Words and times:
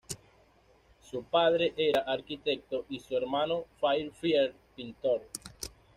Su 0.99 1.25
padre 1.25 1.75
era 1.77 2.01
arquitecto 2.01 2.85
y 2.89 2.99
su 3.01 3.15
hermano 3.15 3.65
Fairfield 3.79 4.55
pintor. 4.75 5.21